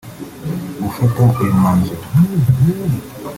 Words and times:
Gufata 0.81 1.23
uyu 1.41 1.53
mwanzuro 1.59 2.03